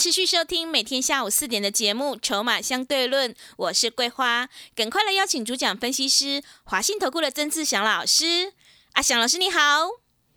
[0.00, 8.54] 持续收听每天下午四点的节目《筹码相对论》，我是桂花，赶快来邀请主讲分析师华信投顾的曾志祥老师。
[8.92, 9.60] 阿祥老师你好，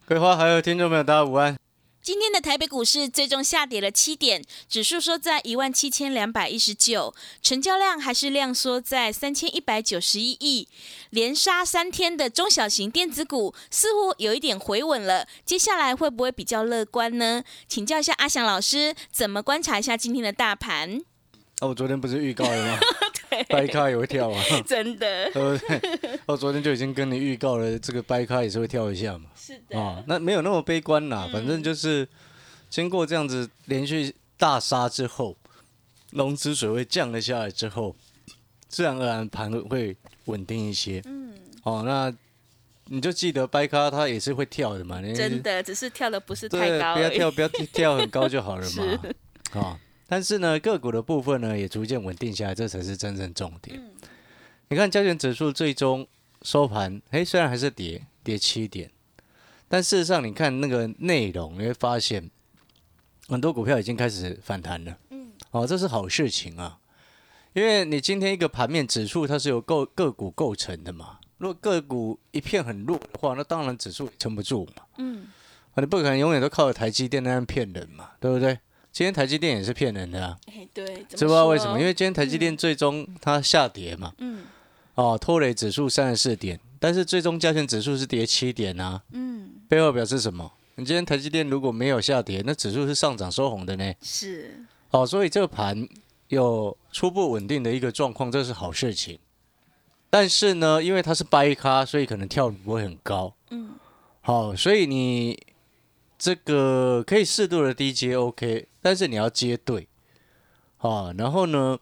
[0.06, 1.56] 桂花还有听众朋友大家午安。
[2.04, 10.68] 今天的台北股市最终下跌了七点，指数收在一万七千两百一十九，成交量还是量缩在三千一百九十一亿。
[11.12, 17.42] 连杀三天的中小型电子股似乎有一点回稳了，接下来会不会比较乐观呢？
[17.70, 21.00] 请教一下阿翔老师，怎么观察一下今天的大盘？
[21.62, 22.80] 哦，我昨天不是预告了吗？
[23.34, 26.20] 对，掰咖也会跳啊， 真的，对不对？
[26.26, 29.30] 我昨天就已经跟你预告了，这个掰咖也是会跳一下嘛。
[29.36, 32.08] 是的，啊，那没有那么悲观啦，反正就是
[32.70, 35.36] 经过这样子连续大杀之后，
[36.12, 37.96] 融资水位降了下来之后，
[38.68, 41.02] 自然而然盘会稳定一些。
[41.06, 42.14] 嗯，哦，那
[42.88, 46.96] 你就记得掰咖它也是会跳的嘛，真的只是跳的不是对太，高。
[46.96, 49.60] 不要跳，不要跳很高就好了嘛 是。
[49.60, 49.80] 啊、
[50.14, 53.84] 但是呢，个股的部分呢也逐渐稳定下来，这才是真正重点。
[54.68, 56.08] 你看加权指数最终
[56.44, 58.92] 收盘，哎，虽然还是跌跌七点，
[59.68, 62.30] 但事实上你看那个内容，你会发现
[63.28, 64.96] 很多股票已经开始反弹了。
[65.10, 66.78] 嗯，哦，这是好事情啊，
[67.54, 74.84] 因为你今天一个盘面指数它是由个个股构成的嘛，如果个股一片很弱的话，那当然指数也撑不住嘛。
[75.00, 75.26] 嗯，
[75.74, 78.60] 啊，你不可能永远都靠着台积电那样骗人嘛，对不对？
[78.94, 81.80] 今天台积电也是骗人的啊，哎，对，知不知道为什么？
[81.80, 84.44] 因为今天台积电最终它下跌嘛，嗯
[84.94, 90.52] 哦，拖累指数三十四点，但是最终加权指数是跌七点啊，嗯背后表示什么？
[90.76, 93.94] 你今天台积电如果没有下跌，那指数是上涨收红的呢。
[94.00, 95.90] 是哦，所以这个盘
[96.28, 99.18] 有初步稳定的一个状况，这是好事情。
[100.12, 103.34] 但是呢，因为它是掰咖，所以可能跳得不会很高。
[103.50, 103.72] 嗯
[104.22, 105.36] 好，所以你
[106.24, 109.90] 这个可以适度的低接 OK，但是你要接对。
[110.78, 111.78] 啊，然后呢，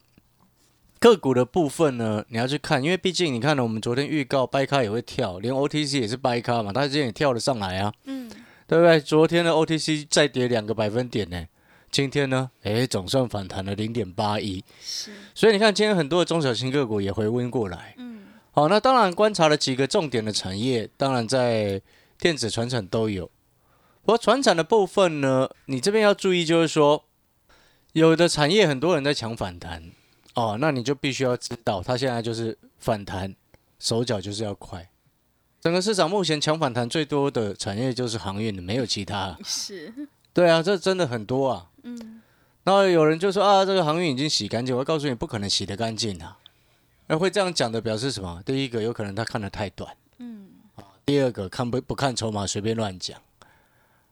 [1.00, 7.94] 个股的部分呢，你要去看，因为毕竟你看呢，我们昨天预告掰咖也会跳，连 OTC 也是掰咖嘛，它今天也跳了上来啊。
[8.06, 8.31] 嗯
[8.66, 9.00] 对不对？
[9.00, 11.46] 昨天的 OTC 再跌两个百分点呢，
[11.91, 17.94] 今天呢，哎，总算反弹了零点八一，是所以你看今天很多的中小型个股也回温过来。
[18.00, 21.79] 嗯好，那当然观察了几个重点的产业，当然在
[22.18, 23.29] 电子、船产都有。
[24.03, 27.06] 不过船产的部分呢，你这边要注意，就是说
[27.94, 29.91] 有的产业很多人在抢反弹
[30.34, 33.35] 哦，那你就必须要知道，它现在就是反弹，
[33.79, 34.90] 手脚就是要快。
[35.59, 39.38] 整个市场目前抢反弹最多的产业就是航运的，没有其他了。
[39.44, 39.94] 是
[40.34, 41.69] 对啊，这真的很多啊。
[41.84, 42.22] 嗯
[42.63, 46.38] 然后有人就说啊，这个航运已经洗干净，我告诉你，不可能洗得干净啊。
[47.07, 48.41] 那会这样讲的表示什么？
[48.45, 50.47] 第一个，有可能他看得太短；嗯
[51.06, 53.19] 第二个，看不不看筹码，随便乱讲。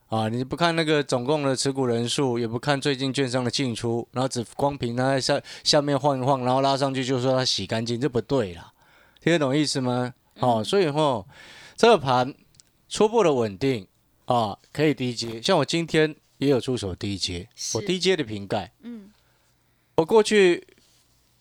[0.09, 8.74] 啊，你不看那个总共的持股人数，也不看最近券商的进出，然后只光凭它在下下面晃一晃，然后拉上去就说它洗干净，这不对啦。
[9.22, 10.14] 听得懂意思吗？
[10.40, 11.28] 哦，所以吼，
[11.75, 12.34] 这个盘
[12.88, 13.88] 初步的稳定
[14.25, 15.40] 啊，可以低接。
[15.42, 19.12] 像我今天也有出手低接，我是低接的瓶盖，嗯
[19.98, 20.66] 我过去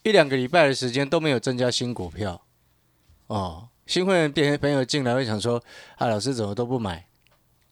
[0.03, 2.39] 一两个礼拜的时间都没有增加新股票
[3.27, 3.69] 哦。
[3.87, 5.63] 新会员朋朋友进来会想说，
[5.95, 7.07] 啊，老师怎么都不买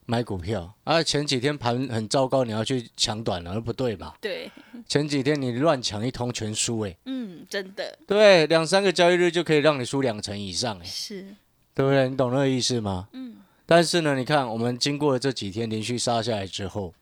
[0.09, 1.03] 买股票啊？
[1.03, 4.17] 前几天盘很糟糕，你要去抢短了，那不对吧？
[4.21, 4.49] 对
[4.87, 11.35] 前几天你乱抢一通全输诶，嗯真的对，两三个交易日就可以让你输两成以上诶，是
[11.75, 12.07] 对不对？
[12.09, 13.09] 你懂那个意思吗？
[13.11, 13.35] 嗯
[13.65, 16.93] 但是呢，你看我们经过了这几天连续杀下来之后，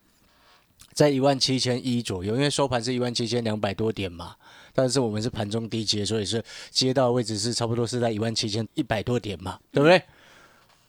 [0.94, 4.36] 在一万七千一左右，因为收盘是一万七千两百多点嘛，
[4.74, 10.02] 但是我们是盘中低接，所以是接到的位置是差不多是在一万七千一百多点嘛，对不对？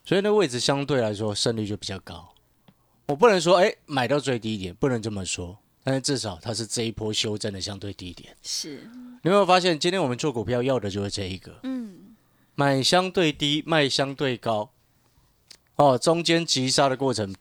[0.06, 2.32] 所以那位置相对来说胜率就比较高。
[3.06, 8.34] 我不能说哎买到最低点，不能这么说，但是至少它是这一波修正的相对低点。
[8.42, 8.88] 是
[9.22, 11.58] 你有没有发现，今天我们做股票要的就是这一个？
[11.64, 12.14] 嗯
[12.54, 14.70] 买相对低，卖相对高。
[15.74, 17.34] 哦，中间急杀的过程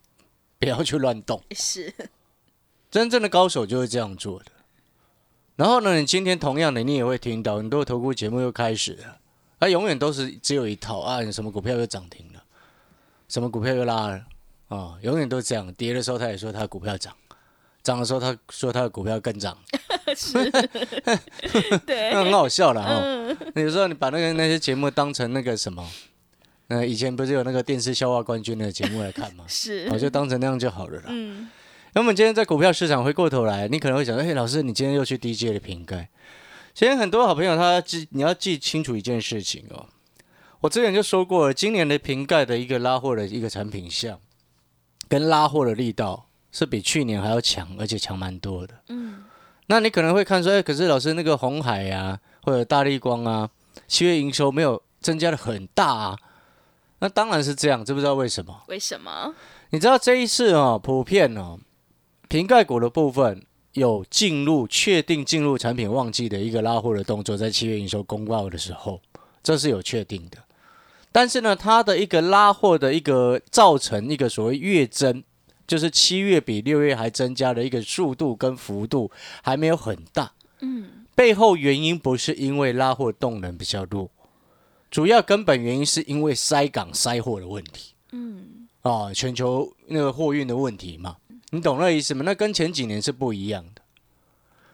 [0.60, 1.94] 不要去乱动， 是
[2.92, 4.52] 真正的高手就是这样做的。
[5.56, 9.20] 然后呢，你今天同样的，你也会听到很多投顾节目又开始了，
[9.58, 12.35] 它永远都是只有一套啊，什么股票又涨停了，
[13.28, 14.22] 什么股票又拉了
[14.68, 15.72] 啊、永远都这样。
[15.74, 17.16] 跌的时候他也说他的股票涨，
[17.84, 19.58] 涨的时候他说他的股票更涨，
[20.18, 20.34] 是，
[21.86, 22.90] 对，那很好笑了哈。
[23.02, 25.88] 嗯，有时候你把那个那些节目当成那个什么，
[26.68, 29.46] 那，以前不是有那个电视笑话冠军的节目来看吗？
[29.50, 31.06] 是我，就当成那样就好了啦。
[31.10, 31.48] 嗯，
[31.94, 36.10] 那我们今天在股票市场回过头来，你可能会想，哎，老师，你今天又去 DJ 的瓶盖。
[36.74, 39.86] 其实很多好朋友他记，你要记清楚一件事情哦。
[40.62, 44.20] 我之前就说过了，今年的瓶盖的一个拉货的一个产品项，
[45.08, 48.74] 跟拉货的力道是比去年还要强，而且强蛮多的。
[48.90, 49.24] 嗯，
[49.68, 53.50] 那你可能会看说，哎，可是老师那个红海啊、或者大力光啊，
[53.88, 56.18] 七月营收没有增加的很大啊。
[57.00, 58.64] 那当然是这样，知不知道为什么？
[58.68, 59.36] 为什么？
[59.72, 61.60] 你知道这一次哦，普遍哦，
[62.30, 69.02] 瓶盖股的部分有进入确定进入产品旺季的一个拉货的动作，在七月营收公告的时候，
[69.44, 70.38] 这是有确定的。
[71.16, 75.24] 但是呢，它的一个拉货的一个造成一个所谓月增，
[75.66, 79.10] 就是七月比六月还增加的一个速度跟幅度
[79.42, 80.34] 还没有很大。
[80.60, 84.12] 嗯，背后原因不是因为拉货动能比较弱，
[84.92, 87.94] 主要根本原因是因为塞港塞货的问题。
[88.12, 91.16] 嗯，啊，全球那个货运的问题嘛，
[91.52, 92.24] 你懂那意思吗？
[92.26, 93.82] 那跟前几年是不一样的。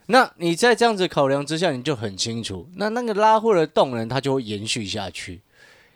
[0.08, 5.42] 那你在这样子考量之下，你就很清楚，那那个拉货的动能它就会延续下去。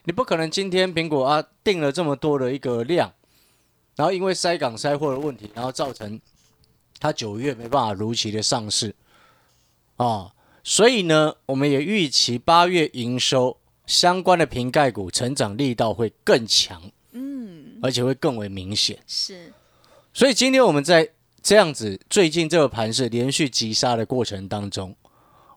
[0.05, 3.13] 你不可能今天苹果啊定了这么多的一个量，
[3.95, 6.19] 然后因为塞港塞货的问题，然后造成
[6.99, 8.95] 它九月没办法如期的上市
[9.97, 10.31] 啊，
[10.63, 16.81] 所以呢，我们也预期八月营收相关的瓶盖股成长力道会更强。
[17.11, 18.99] 嗯，而且会更为明显。
[19.07, 19.53] 是，
[20.13, 21.09] 所以今天我们在
[21.41, 24.95] 这样子最近这个盘是连续急杀的过程当中，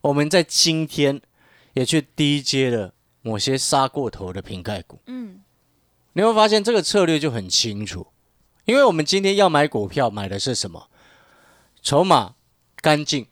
[0.02, 1.20] 我们在今天
[1.72, 5.00] 也去低接了某些杀过头的瓶盖股。
[5.06, 5.40] 嗯，
[6.12, 8.06] 你会发现这个策略就很清楚，
[8.64, 10.88] 因为我们今天要买股票，买的是什么？
[11.82, 12.34] 筹码
[12.76, 13.26] 干净，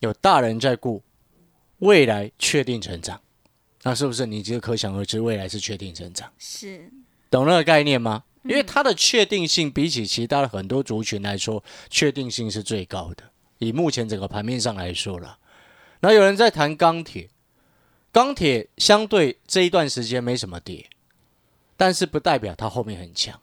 [0.00, 1.02] 有大人在顾，
[1.78, 3.20] 未来确定成长。
[3.82, 6.30] 那是不是你就可想而知，未来是确定成长？
[6.38, 6.90] 是，
[7.30, 8.24] 懂那个概念吗？
[8.42, 13.24] 因为它的确定性比起其他的很多族群来说，确定性是最高的。
[13.58, 15.38] 以目前整个盘面上来说了，
[16.00, 17.28] 那有人在谈钢铁，
[18.12, 20.88] 钢铁相对这一段时间没什么跌，
[21.76, 23.40] 但是不代表它后面很强。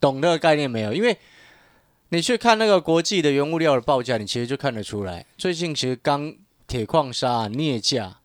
[0.00, 0.92] 懂那个概念没有？
[0.92, 1.18] 因为
[2.10, 6.36] 你去看那个国际的原物料的报价，你其实就看得出来，最近其实钢
[6.66, 8.20] 铁矿砂、镍价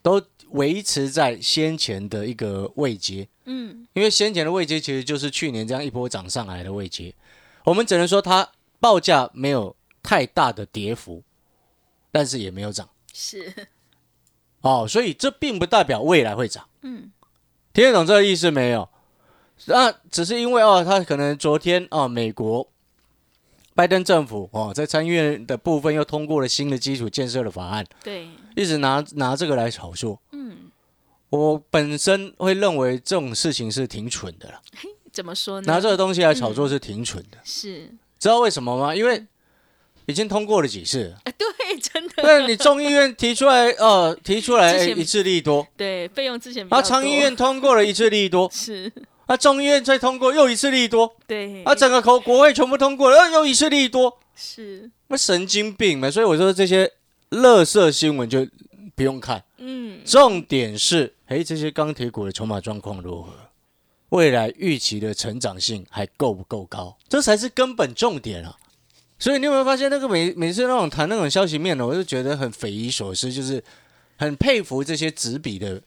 [0.00, 3.28] 都维持在先前的一个位阶。
[3.44, 7.14] 嗯，因为先前的位阶其实就是去年这样一波涨上来的位阶，
[7.64, 8.50] 我们只能说它
[8.80, 11.22] 报价没有太大的跌幅，
[12.10, 13.68] 但是也没有涨是，
[14.60, 16.66] 哦，所以这并不代表未来会涨。
[16.82, 17.10] 嗯，
[17.72, 18.88] 听得懂这个意思没有？
[19.66, 22.68] 那只是因为哦，他可能昨天哦，美国
[23.74, 30.20] 拜登政府哦，在参议院的部分又通过了新的基础建设的法案，对，一直拿拿这个来炒作。
[30.32, 30.70] 嗯，
[31.30, 34.60] 我本身会认为这种事情是挺蠢的了，
[35.12, 35.72] 怎么说呢？
[35.72, 37.38] 拿这个东西来炒作是挺蠢的。
[37.44, 38.94] 是，知道为什么吗？
[38.94, 39.26] 因为
[40.08, 41.14] 已经通过了几次。
[41.36, 48.90] 对， 真的，那你众议院提出来，呃， 提出来、一次利多，对，费用之前然后参议院通过了一次利多，是，
[49.26, 56.10] 啊，众议院再通过又一次利多，对，啊，整个国国会全部通过了，呃又一次利多，是，那神经病嘛！
[56.10, 56.90] 所以我说这些
[57.30, 58.46] 垃圾新闻就
[58.96, 63.30] 不用看，嗯，重点是，哎，这些钢铁股的筹码状况如何？
[64.08, 66.96] 未来预期的成长性还够不够高？
[67.10, 68.56] 这才是根本重点啊！
[69.18, 73.62] 所以你有没有发现，那个每每次那种谈那种消息面呢，我就觉得很匪夷所思，就是
[74.16, 75.82] 很佩服这些执笔的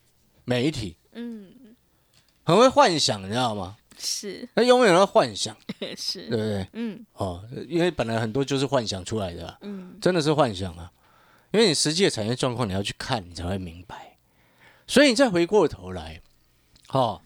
[0.45, 1.47] 媒体，嗯，
[2.43, 3.77] 很会幻想，你知道吗？
[3.97, 5.55] 是，他永远要幻想，
[5.95, 6.67] 是，对不对？
[6.73, 10.91] 嗯哦，因为本来很多就是幻想出来的啊、嗯，真的是幻想啊！
[11.51, 14.17] 因为你实际的产业状况你要去看，你才会明白。
[14.88, 16.21] 所以你再回过头来，
[16.89, 17.21] 哦，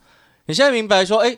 [0.48, 1.38] 你现在明白说，哎，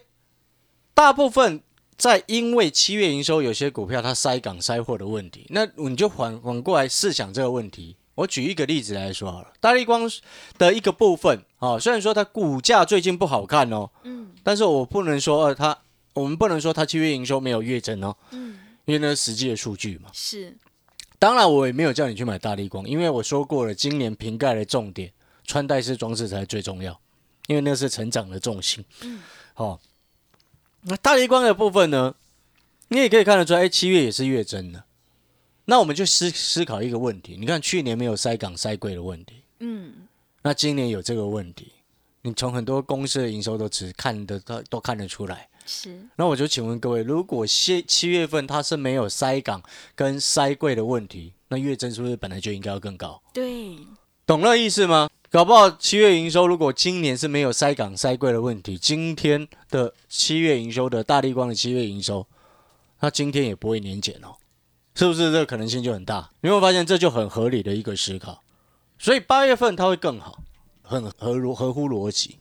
[0.93, 1.61] 大部分
[1.97, 7.95] 在因为七月营收有些股票它塞港塞货的问题，那你就反反过来试想这个问题。
[8.15, 10.09] 我举一个例子来说好了，大力光
[10.57, 15.77] 的一个部分，哦，虽然说它股价最近不好看哦，嗯但是我不能说呃它，
[16.13, 20.09] 我们不能说它七月营收没有月增哦，嗯，因为那是实际的数据嘛。
[20.13, 20.57] 是，
[21.19, 25.11] 当然，我也没有叫你去买大力光，因为我说过了，今年瓶盖的重点，
[25.43, 26.99] 穿戴式装置才最重要，
[27.45, 28.83] 因为那是成长的重心。
[29.01, 29.19] 嗯，
[29.53, 29.79] 好、
[30.87, 32.15] 那大力光的部分呢，
[32.87, 34.83] 你也可以看得出来，哎，七月也是月增的。
[35.65, 40.07] 那我们就思思考一个问题，你看去年没有塞港塞柜的问题，嗯
[40.43, 41.73] 那今年有这个问题，
[42.21, 49.61] 你从很多公司的营收都只看得到都看得出来，是，那我就请问各位，如果七七月份它是没有塞港
[49.93, 53.21] 跟塞柜的问题，那月增是不是本来就应该要更高？
[53.33, 53.77] 对，
[54.25, 55.09] 懂那意思吗？
[55.29, 62.25] 搞不好七月营收如果今年是没有塞港塞柜的问题，今天的七月营收的大力光的七月营收，
[63.01, 64.37] 那今天也不会年减哦，
[64.95, 66.29] 是不是这个可能性就很大？
[66.39, 68.41] 你会发现这就很合理的一个思考，
[68.97, 70.39] 所以八月份它会更好，
[70.81, 72.39] 很合逻合乎逻辑。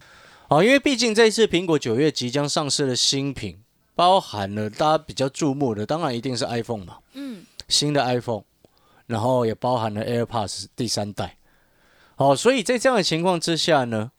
[0.49, 3.59] 好，因为毕竟这一次苹果九月即将上市的新品，
[3.97, 8.45] 包含了大家比较注目的，当然一定是 iPhone 嘛，嗯，新的 iPhone，
[9.07, 11.36] 然后也包含了 AirPods 第三代。
[12.17, 14.11] 好，所以在这样的情况之下呢，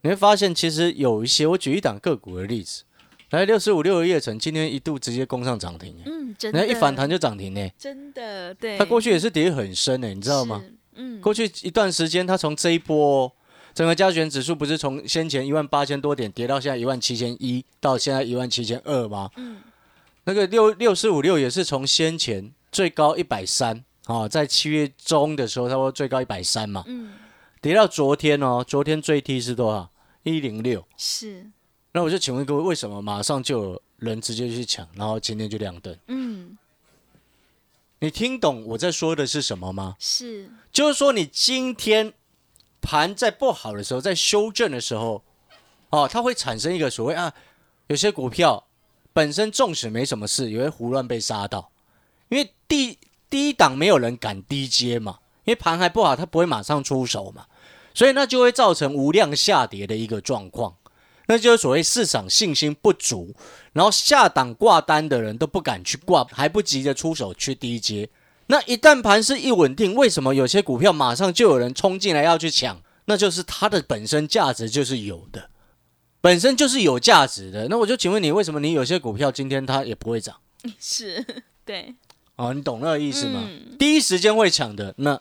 [0.00, 2.82] 你会发现其实有一些，我举一档个股的例子，
[3.30, 10.64] 来六四五六的叶城，今天一度直接攻上涨停，嗯，真的，一反弹就涨停呢，真的，对，它过去也是跌很深呢，你知道吗？
[10.94, 13.32] 嗯，过去一段时间，它从这一波、哦、
[13.74, 19.30] 整个加权指数不是从先前一万八千多点跌到现在一万七千一，到现在一万七千二吗？
[19.36, 19.58] 嗯，
[20.24, 27.12] 那个六六四五六也是从先前最高一百三啊，在七月中的时候，差不多最高一百三嘛，嗯，
[27.62, 29.88] 跌到昨天哦，昨天最低是多少？
[30.24, 30.84] 一零六。
[30.96, 31.48] 是，
[31.92, 35.96] 那我就请问各位，为什么马上就有人直接去抢，然后今天就亮灯？
[36.08, 36.58] 嗯，
[38.00, 39.94] 你听懂我在说的是什么吗？
[40.00, 42.12] 是，就是说，你今天
[42.80, 45.22] 盘在不好的时候，在修正的时候，
[45.90, 47.32] 哦，它会产生一个所谓啊，
[47.86, 48.66] 有些股票
[49.12, 51.70] 本身纵使没什么事，也会胡乱被杀到，
[52.28, 52.98] 因为低
[53.30, 57.46] 低档没有人敢低接嘛，因为盘还不好，它不会马上出手嘛，
[57.94, 60.74] 所以那就会造成无量下跌的一个状况，
[61.26, 63.34] 那就是所谓市场信心不足，
[63.72, 68.08] 然后下档挂单的人都不敢去挂，还不急着出手去低接。
[68.46, 72.82] 那一旦盘势一稳定，为什么有些股票马上就有人冲进来要去抢？
[73.06, 75.50] 那就是它的本身价值就是有的，
[76.20, 77.66] 本身就是有价值的。
[77.68, 80.36] 那我就请问你，为什么你有些股票今天它也不会涨？
[80.78, 81.24] 是，
[81.64, 81.94] 对，
[82.36, 83.42] 哦，你懂那个意思吗？
[83.44, 85.20] 嗯第一时间会抢的，那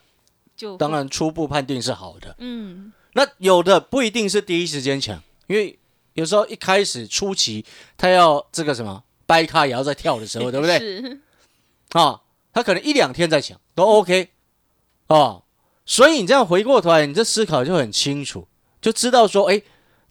[0.62, 2.36] 就当，然初步判定是好的。
[2.38, 5.80] 嗯，那有的不一定是第一时间抢，因为
[6.14, 7.66] 有时候一开始初期
[7.98, 10.78] 他要这个什么掰卡也要在跳的时候， 对不对？
[10.78, 11.20] 是，
[11.94, 12.22] 啊，
[12.54, 14.30] 他可能一两天再抢都 OK
[15.08, 15.42] 哦，
[15.84, 18.48] 所以你这样回过头来，你这思考就很清楚，
[18.80, 19.64] 就知道说，哎，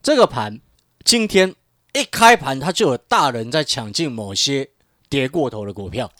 [0.03, 0.59] 这个盘
[1.05, 1.55] 今天
[1.93, 4.71] 一开盘，它就有大人在抢进某些
[5.07, 6.11] 跌过头的股票，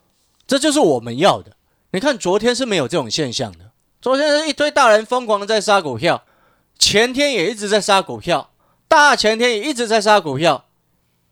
[0.48, 1.58] 这就是我们要的。
[1.92, 3.71] 你看昨天是没有这种现象的，
[4.02, 6.24] 昨天是一堆大人疯狂的在杀股票，
[6.80, 8.52] 前天也一直在杀股票，
[8.88, 10.66] 大前天也一直在杀股票，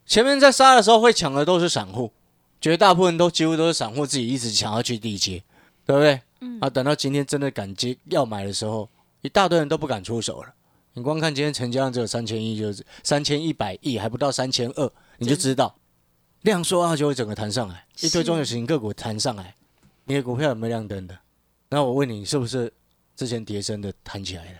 [0.05, 2.13] 前面在杀的时候会抢的都是散户。
[2.61, 5.41] 绝大部分都几乎都是散户自己一直想要去地接，
[5.85, 6.21] 对不对？
[6.41, 8.87] 嗯啊，等到今天真的敢接要买的时候，
[9.21, 10.53] 一大堆人都不敢出手了。
[10.93, 15.73] 你光看今天成交量只有三千亿，就是三千一百亿，还不到三千二，你就知道
[16.41, 19.55] 量缩啊就会整个弹上来，一堆中小型个股弹上来，
[20.03, 21.17] 你的股票有没有亮灯的？
[21.69, 22.71] 那我问你，是不是
[23.15, 24.59] 之前跌升的弹起来的？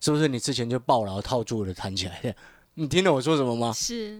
[0.00, 2.34] 是不是你之前就抱牢套住了弹起来的？
[2.74, 3.72] 你听懂我说什么吗？
[3.72, 4.18] 是，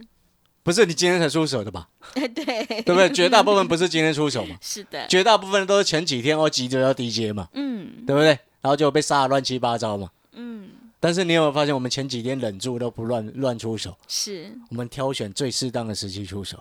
[0.61, 1.89] 不是你今天才出手的吧？
[2.13, 3.09] 对，对不对？
[3.11, 8.37] 绝大部分不是今天出手嘛， 是的，绝大部分都是前几天哦急着要低接嘛，嗯对不对？
[8.61, 10.11] 然后就被杀的乱七八糟嘛。
[10.33, 10.69] 嗯，
[10.99, 16.57] 但是你有没有发现，我们前几天忍住都不乱乱出手，是，我们挑选最适当的时机出手。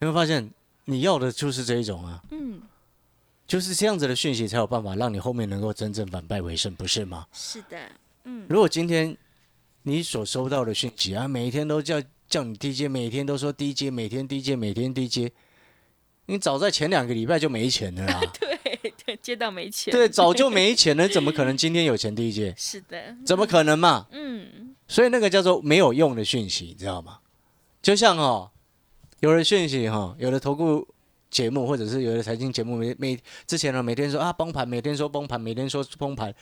[0.00, 0.50] 有没有发现，
[0.84, 2.60] 你要的就是这一种啊，嗯，
[3.48, 7.26] 就是这样子的讯息，才有办法让你后面能够真正反败为胜，不是吗？
[7.32, 7.78] 是的，
[8.24, 9.16] 嗯，如果今天
[9.84, 15.32] 你所收到的讯息啊，每一天都叫叫你 DJ，，每天都说 DJ，，每天 DJ，，每天 DJ，，
[16.26, 18.20] 你早在前两个礼拜就没钱了啦。
[18.38, 22.54] 对对，接到没钱，对，早就没钱了，怎么可能今天有钱低阶？
[22.54, 24.06] 是的，怎么可能嘛？
[24.10, 27.20] 嗯，所以那个叫做没有用的讯息，你知道吗？
[27.80, 28.50] 就像哦，
[29.20, 30.86] 有的讯息哈、有的投顾
[31.30, 36.34] 节目或者是有的财经节目每每之前呢每天说啊崩盘，每天说崩盘，每天说崩盘，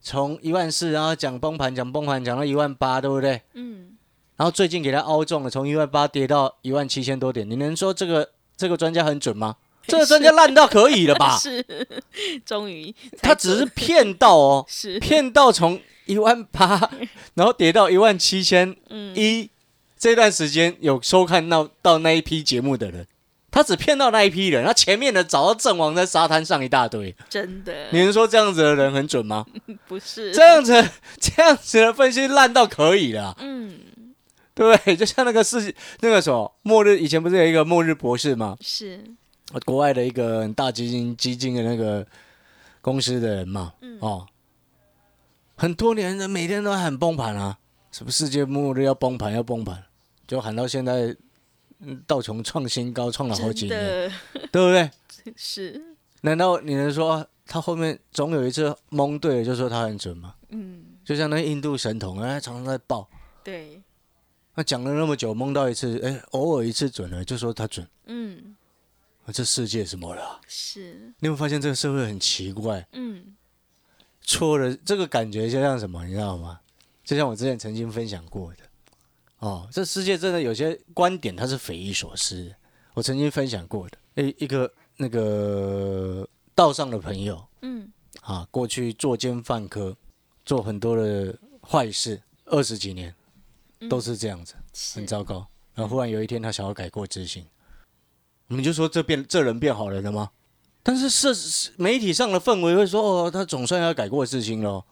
[0.00, 3.42] 从一万四然后讲崩盘讲崩盘讲到一万八，对不对？
[3.54, 3.96] 嗯，
[4.36, 9.56] 然后最近给他凹中了，从一万八跌到一万七千多点，你能说这个这个专家很准吗？
[9.86, 11.36] 这个专家烂到可以了吧？
[11.38, 11.64] 是，
[12.44, 16.90] 终于他只是骗到哦， 是，骗到从一万八，
[17.34, 19.50] 然后跌到一万七千嗯，一，
[19.98, 23.06] 这段时间有收看到到那一批节目的人，
[23.50, 27.14] 他只骗到那一批人，他前面的找到阵亡在沙滩上一大堆。
[27.28, 29.44] 真的你能说这样子的人很准吗？
[29.88, 30.72] 不是这样子
[31.18, 33.80] 这样子的分析烂到可以了啊，嗯，
[34.54, 34.76] 对？
[34.96, 38.56] 就像那个世那个什么末日，以前不是有一个末日博士吗？
[38.60, 39.02] 是，
[39.64, 42.06] 国外的一个很大基金基金的那个
[42.80, 44.26] 公司的人嘛，嗯哦，
[45.56, 47.58] 很多年人每天都喊崩盘啊，
[47.90, 49.82] 什么世界末日要崩盘要崩盘，
[50.26, 51.16] 就喊到现在嗯
[52.06, 54.12] 道琼创新高，创了好几年，
[54.52, 54.90] 对不对？
[55.36, 60.34] 是，难道你能说他后面总有一次蒙对了就说他很准吗？
[60.48, 63.08] 嗯，就像那印度神童，哎，常常在报，
[63.44, 63.82] 对，
[64.54, 68.56] 那讲了那么久，蒙到一次，哎，偶尔一次准了，就说他准，嗯，
[69.26, 70.40] 啊这世界什么了啊？
[70.48, 72.86] 是，你有没有发现这个社会很奇怪？
[72.92, 73.34] 嗯，
[74.22, 76.60] 错了，这个感觉就像什么，你知道吗？
[77.04, 78.59] 就像我之前曾经分享过的，
[79.40, 82.54] 哦，这世界真的有些观点它是匪夷所思。
[82.94, 89.96] 我曾经分享过的，一一个那个道上的朋友嗯，啊，过去作奸犯科，
[90.44, 93.14] 做很多的坏事，二十几年
[93.88, 94.98] 都是这样子，是。
[94.98, 95.46] 很糟糕。
[95.74, 97.46] 然后忽然有一天他想要改过自新，
[98.48, 100.30] 我们就说这变这人变好人了的吗？
[100.82, 101.32] 但是社
[101.76, 104.84] 媒体上的氛围会说，哦，他总算要改过自新喽，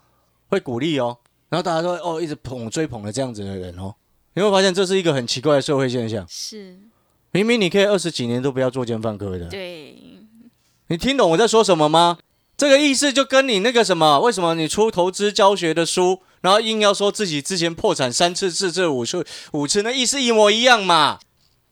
[0.47, 3.95] 会鼓励哦，然后大家都哦一直捧追捧的这样子的人哦，
[4.39, 6.25] 你会发现这是一个很奇怪的社会现象。
[6.29, 6.79] 是，
[7.33, 9.97] 明明你可以二十几年都不要作奸犯科的，对，
[10.87, 12.19] 你听懂我在说什么吗？
[12.57, 21.19] 这个意思就跟你那个什么，为什么你出投资教学的书，然后硬要说自己之前破产三次、四次、五次、五次，那意思一模一样嘛？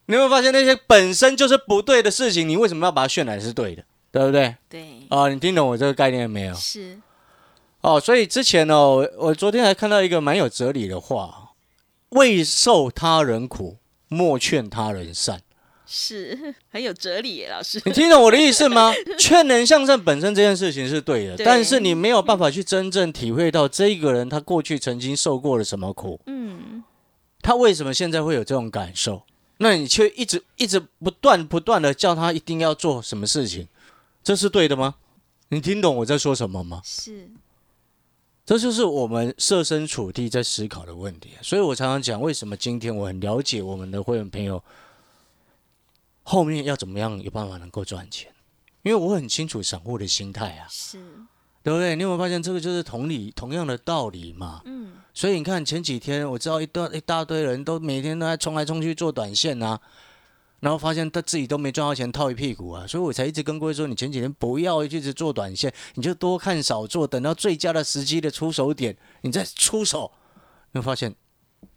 [0.06, 3.84] 你有没有发现那些本身就是不对的事情，你为什么要把它渲染是对的？
[4.10, 4.56] 对不对？
[4.68, 6.54] 对，啊、你听懂我这个概念没有？
[6.54, 6.98] 是，
[7.82, 11.45] 哦，所以之前呢、我我昨天还看到一个蛮有哲理的话：
[12.10, 15.40] 未受他人苦，莫劝他人善。
[15.88, 18.92] 是很有哲理耶，老师，你听懂我的意思吗？
[19.20, 26.82] 劝人向善本身这件事情是对的，对但是你没有办法去真正体会到这一个人他过去曾经受过了什么苦，嗯，
[27.40, 29.22] 他为什么现在会有这种感受？
[29.58, 33.68] 那你却一直一直不断不断的叫他一定要做什么事情，
[34.24, 34.96] 这是对的吗？
[35.50, 36.82] 你听懂我在说什么吗？
[36.84, 37.30] 是，
[38.46, 41.30] 这就是我们设身处地在思考的问题。
[41.42, 44.62] 所以我常常讲，为什么今天我很了解我们的会员朋友
[46.22, 48.32] 后面要怎么样有办法能够赚钱，
[48.82, 50.98] 因为我很清楚散户的心态啊，是，
[51.62, 51.96] 对不对？
[51.96, 54.62] 你有没有发现这个就是同理同样的道理嘛？
[54.64, 59.80] 嗯，所以你看前几天我知道一大一大堆人都每天都在冲来冲去做短线啊，
[60.66, 70.10] 然后发现他自己都没赚到钱，套一屁股啊，所以我才一直跟各位说，你前几天不要一直做短线，你就多看少做，等到最佳的时机的出手点，你再出手，
[70.72, 71.14] 你会发现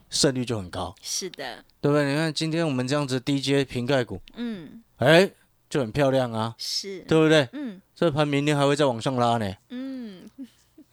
[0.10, 2.04] 胜率就很高，是的，对不对？
[2.12, 5.30] 你看今天我们这样子低阶瓶盖股，嗯，哎，
[5.70, 7.48] 就很漂亮啊，是，对不对？
[7.54, 7.80] 嗯。
[7.94, 10.28] 这盘明天还会再往上拉呢，嗯，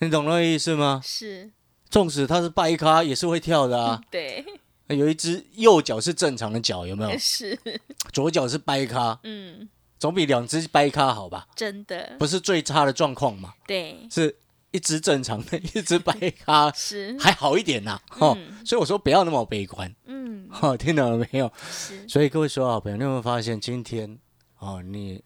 [0.01, 1.01] 你懂那个意思吗？
[1.03, 1.51] 是，
[1.89, 4.03] 纵使它是败咖，也是会跳的啊。
[4.11, 4.45] 对，
[4.89, 7.19] 有一只右脚是正常的脚，有没有？
[7.19, 7.59] 是，
[8.13, 9.69] 左脚是掰咖，嗯，
[9.99, 11.49] 总比两只掰咖好吧？
[11.57, 14.37] 真的，不是最差的状况嘛，对，是
[14.71, 16.13] 一只正常的，一只掰
[16.45, 21.51] 咖是，还好一点呐、哦，嗯所以我说不要那么悲观，嗯，哦，听懂了没有？
[21.71, 24.19] 是，所以各位所有好朋友，你有没有发现今天
[24.59, 25.23] 哦，你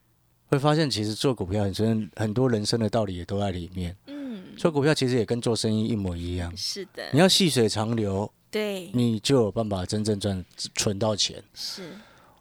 [0.47, 3.97] 会发现其实做股票很深，很多人生的道理也都在里面。
[4.07, 11.43] 嗯，做股票其实也跟做生意一模一样，是的你，要细水长流，对，你就有办法真正赚存到钱。
[11.55, 11.93] 是，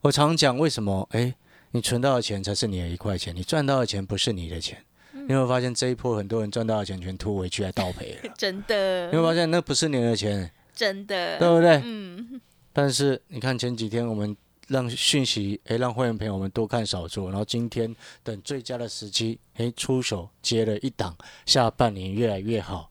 [0.02, 1.08] 我常讲，为什么？
[1.12, 1.34] 哎，
[1.72, 4.78] 你存到的钱才是你的一块钱，你赚到的钱不是你的钱。
[5.14, 8.34] 嗯你有没有发现这一波很多人赚到的钱全突围去，还倒赔了？
[8.36, 11.80] 真的你有没有发现那不是你的钱，真的，对不对？
[11.86, 12.42] 嗯，
[12.74, 14.36] 但是你看前几天我们
[14.70, 22.89] 让讯息，哎，让会员朋友们多看少做，然后今天等最佳的时机，哎，出手接了一档，下半年越来越好，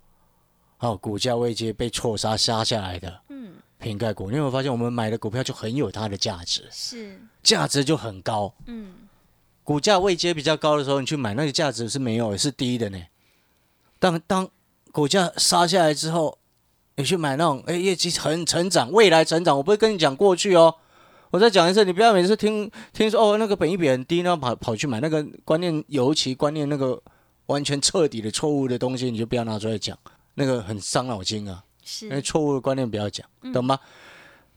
[0.78, 8.54] 哦，股价未接被错杀杀下来的，嗯，瓶盖股，你有没有发现我们买的股票就很有它的价值，是，价值就很高。
[8.66, 8.92] 嗯，
[9.64, 12.98] 股价位阶比较高的时候，你去买那个价值是没有，是低的呢。
[13.98, 14.48] 当当
[14.92, 16.38] 股价杀下来之后，
[16.96, 20.76] 你去买那种哎业绩很成长、未来成长，我不会跟你讲过去哦。
[21.30, 27.02] 我再讲一次，你不要每次听听说哦那个本益比很低，然后跑跑去买那个观念，尤其观念那个
[27.46, 29.98] 完全彻底的错误的东西，你就不要拿出来讲，
[30.38, 31.62] 那个很伤脑筋啊。
[32.02, 33.78] 因为，错误的观念不要讲，懂吗？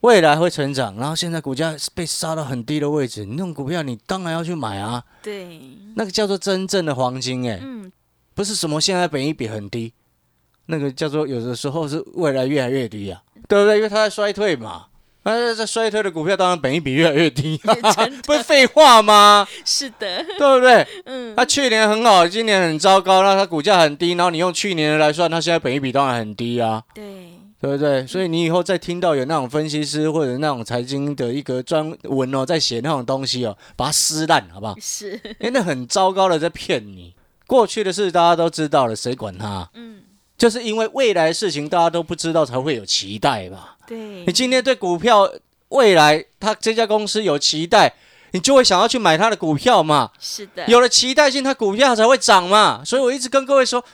[0.01, 5.01] 未来会成长，然后现在股价被杀到很低的位置，你那种股票你当然要去买啊。
[5.21, 5.61] 对，
[5.95, 7.89] 那个叫做真正的黄金、哎、嗯，
[8.33, 9.93] 不是什么现在本益比很低，
[10.65, 13.77] 那个叫做有的时候是未来越来越低啊，对不对？
[13.77, 14.87] 因为它在衰退嘛，
[15.23, 17.60] 那这衰退的股票当然本益比越来越低，
[18.25, 19.47] 不是废话吗？
[19.63, 20.88] 是的，对不对？
[21.05, 26.81] 嗯，它去年很好，今年很糟糕，那它股价很低，然后你用去年的来算，它现在本益比当然很低啊。
[26.95, 27.03] 对，
[27.62, 28.05] 对不对？
[28.07, 34.75] 所以你以后再听到有那种分析师或者那种财经的一个专文哦，在写那种东西哦，把它撕烂，好不好？
[34.81, 37.13] 是，因为那很糟糕的在骗你。
[37.45, 39.69] 过去的事大家都知道了，谁管他？
[39.75, 39.99] 嗯，
[40.41, 43.75] 就是因为未来的事情大家都不知道，才会有期待嘛。
[43.86, 45.32] 对你，今天对股票
[45.69, 47.93] 未来他这家公司有期待，
[48.32, 50.10] 你就会想要去买他的股票嘛。
[50.19, 52.84] 是的，有了期待性，它股票才会涨嘛。
[52.84, 53.86] 所以我一直跟各位说，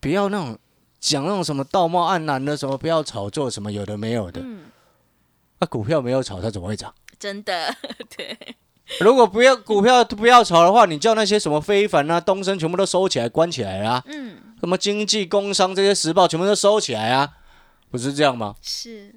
[0.00, 0.58] 不要那种
[0.98, 4.40] 讲那种什么道貌岸然的，什么不要炒作，什么有的没有的。
[4.42, 4.62] 嗯，
[5.60, 6.92] 那、股票没有炒，它怎么会涨？
[7.16, 7.72] 真的，
[8.16, 8.36] 对，
[8.98, 17.34] 如果不要股票不要炒的话，你叫那些什么非凡啊、东升全部都收起来、关起来啊，嗯，什么经济、工商这些时报全部都收起来啊，
[17.88, 18.56] 不是这样吗？
[18.60, 19.14] 是，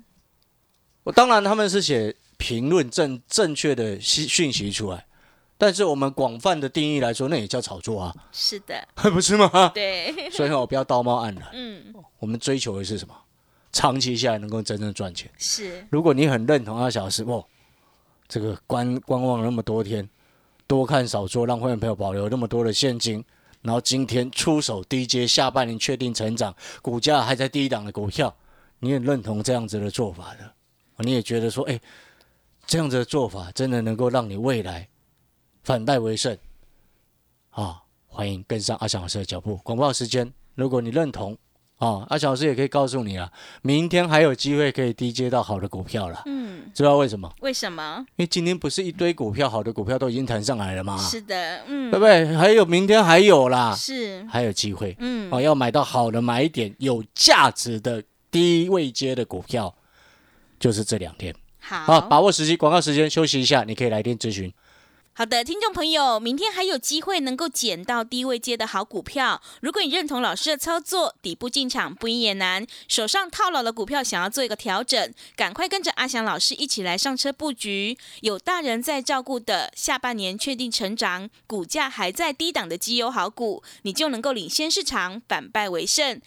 [1.02, 5.08] 我当然他们是写评论正正确的讯讯息出来，
[5.58, 9.72] 但是我们广泛的定义来说，那也叫炒作啊，是的， 不是吗？
[9.74, 13.16] 对， 所以我不要道貌岸然，嗯，我们追求的是什么？
[13.72, 15.32] 长期下来能够真正赚钱。
[15.40, 17.44] 是，如果你很认同阿小时，哦，
[18.28, 20.08] 这个观观望那么多天，
[20.68, 23.26] 多看少做，让会员朋友保留那么多的现金，
[23.62, 28.36] 然后今天出手低阶，下半年确定成长，股价还在低档的股票，
[28.80, 30.54] 你也认同这样子的做法的，
[30.98, 31.80] 你也觉得说，哎，
[32.66, 34.88] 这样子的做法真的能够让你未来
[35.64, 36.38] 反败为胜
[37.52, 37.84] 啊！
[38.08, 39.58] 欢迎跟上阿翔老师的脚步。
[39.58, 41.38] 广告时间，如果你认同。
[41.80, 46.22] 啊，阿小老师也可以告诉你啊，明天还有机会可以低接到好的股票了。
[46.26, 47.34] 嗯，知道为什么？
[47.40, 48.06] 为什么？
[48.18, 50.98] 因为今天不是一堆股票，好的股票都已经弹上来了吗？
[50.98, 52.36] 是的，嗯，对不对？
[52.36, 54.94] 还有明天还有啦，是，还有机会。
[55.00, 59.74] 嗯，哦，要买到好的买点、有价值的低位接的股票，
[60.60, 61.34] 就是这两天。
[61.60, 64.52] 好，好，把握时机，广告时间休息一下，你可以来电咨询。
[65.20, 69.42] 好的，听众朋友，明天还有机会能够捡到低位接的好股票。
[69.60, 77.98] 如果你认同老师的操作，底部进场不赢也难，手上套牢的股票想要做一个调整，赶快跟着阿翔老师一起来上车布局。
[78.22, 86.22] 有大人在照顾的，下半年确定成长，股价还在低档的绩优好股，你就能够领先市场，反败为胜。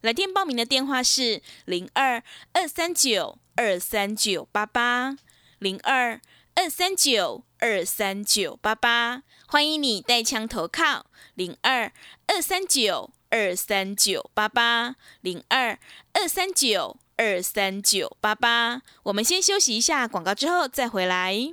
[0.00, 5.18] 来电报名的电话是零二二三九二三九八八
[5.58, 6.18] 零二
[6.58, 7.44] 二三九。
[7.60, 11.92] 二三九八八，欢迎你带枪投靠零二
[12.28, 15.76] 二三九二三九八八零二
[16.12, 18.82] 二三九二三九八八。
[19.02, 21.52] 我们先休息一下广告，之后再回来。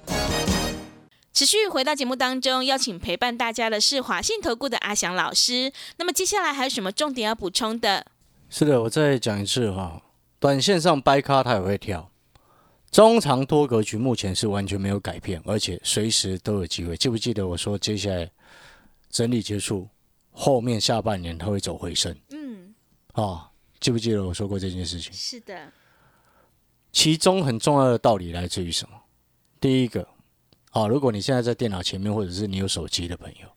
[1.33, 5.71] 持续回到节目当中，邀请陪伴大家的是华信投顾的阿翔老师。
[5.97, 8.05] 那么接下来还有什么重点要补充的？
[8.49, 10.01] 是的，我再讲一次哈，
[10.39, 12.11] 短线上掰咖它也会跳。
[12.91, 16.97] 中长多格局目前是完全没有改变，而且随时都有机会。
[16.97, 18.29] 记不记得我说接下来
[19.09, 19.87] 整理结束，
[20.31, 22.13] 后面下半年它会走回升？
[22.31, 22.75] 嗯，
[23.13, 25.13] 啊，记不记得我说过这件事情？
[25.13, 25.71] 是的，
[26.91, 28.97] 其中很重要的道理来自于什么？
[29.61, 30.05] 第一个，
[30.71, 33.47] 啊，如果你现在在电脑前面，或者是你有手机的朋友，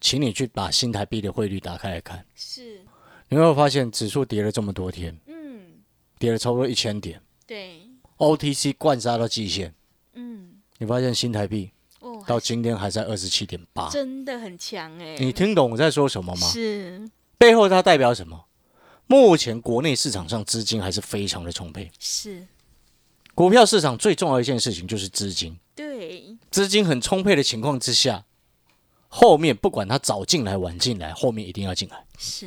[0.00, 2.84] 请你去把新台币的汇率打开来看，是，
[3.28, 5.60] 你会发现指数跌了这么多天，嗯，
[6.18, 7.20] 跌了差不多一千点。
[7.46, 7.82] 对
[8.18, 9.72] ，OTC 灌杀到极限，
[10.14, 16.46] 嗯，你发现新台币哦，到今天还在二十七点八，真的很强哎，你听懂我在说什么吗？
[16.48, 18.46] 是背后它代表什么？
[19.06, 22.46] 目前国内市场上资金还是非常的充沛，是，
[23.38, 28.24] 股票市场最重要一件事情就是资金，对，资金很充沛的情况之下，
[29.06, 32.04] 后面不管它早进来晚进来，后面一定要进来。
[32.18, 32.46] 是，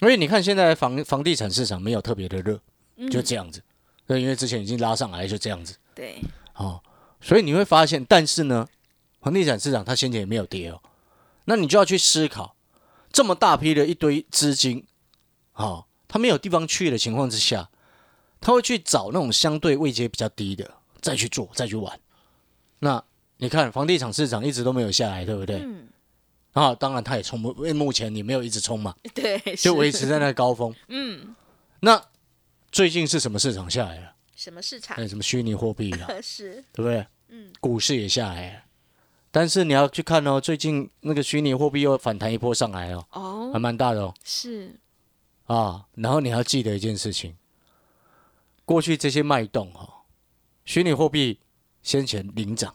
[0.00, 2.58] 因为你看现在房房地产市场没有特别的热，
[2.96, 3.10] 嗯。
[3.10, 3.62] 就这样子，
[4.06, 5.76] 对，因为之前已经拉上来，就这样子。
[5.94, 6.16] 对，
[6.54, 6.80] 哦，
[7.20, 8.66] 所以你会发现，但是呢，
[9.20, 10.80] 房地产市场它先前也没有跌哦，
[11.44, 12.56] 那你就要去思考，
[13.12, 14.86] 这么大批的一堆资金，
[15.52, 17.68] 哦，它没有地方去的情况之下，
[18.42, 21.98] 他会去找那种相对位阶比较低的，再去做，再去玩。
[22.80, 23.02] 那
[23.38, 25.60] 你看房地产市场一直都没有下来，对不对？
[25.62, 25.88] 嗯，
[26.52, 30.74] 啊，当然他也冲不，因为目前你没有一直冲嘛， 对，就维持在那个高峰。
[30.88, 31.34] 嗯，
[31.80, 32.04] 那
[32.70, 34.12] 最近是什么市场下来了？
[34.36, 37.06] 什么市场哎，什么虚拟货币了， 是，对不对？
[37.28, 38.62] 嗯，股市也下来了，
[39.30, 44.74] 但是你要去看哦，最近那个虚拟货币又反弹一波上来哦，哦还，蛮大的哦是，
[45.46, 45.86] 啊。
[45.94, 47.36] 然后你要记得一件事情，
[48.64, 49.88] 过去这些脉动哦，
[50.64, 51.38] 虚拟货币
[51.82, 52.74] 先前领涨，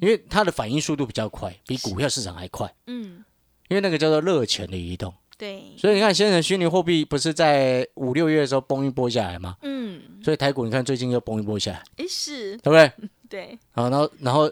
[0.00, 3.24] 因为它的反应速度比较快，比股票市场还快，嗯，
[3.68, 5.12] 因为那个叫做热钱的移动。
[5.38, 9.56] 对，所以你看，先前虚拟货币不是在五六月的时候崩一波下来吗？
[9.62, 12.92] 嗯，所以台股你看最近又崩一波下来，诶，是，对不对？
[13.28, 14.48] 对，好，然后然后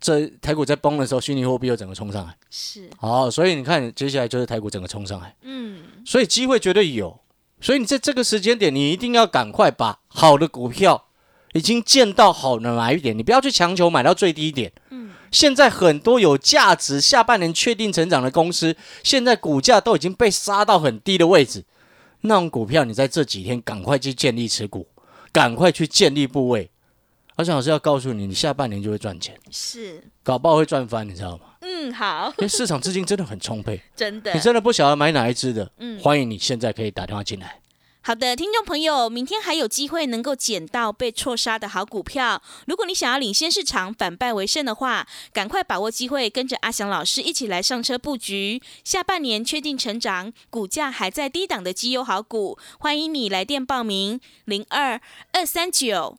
[0.00, 7.16] 这台股在崩的时候，虚拟货币又整个冲上来，是，好，所以你看接下来就是台股整个冲上来，嗯，所以机会绝对有，
[7.64, 11.06] 所以你在这个时间点，你一定要赶快把好的股票
[11.54, 14.70] 已经见到好的买点，你不要去强求买到最低点。
[14.90, 21.64] 嗯，现在很多有价值、下半年确定成长的公司，现在股价都已经被杀到很低的位置，
[22.20, 24.86] 那种股票你在这几天赶快去建立持股，
[25.32, 26.70] 赶快去建立部位。
[27.36, 31.46] 而且老师要告诉你，你下半年就会赚钱，是，搞不好会赚翻，你知道吗？
[31.60, 37.60] 嗯，好， 因为市场资金真的很充沛，真的你，真的不晓得买哪一支的，嗯欢迎你现在可以打电话进来。
[38.06, 42.42] 好的，听众朋友，明天还有机会能够捡到被错杀的好股票。
[42.66, 48.60] 如果你想要领先市场、反败为胜的话，赶快把握机会，跟着阿翔老师一起来上车布局。
[48.84, 55.00] 下半年确定成长，股价还在低档的绩优好股，欢迎你来电报名：零二
[55.32, 56.18] 二三九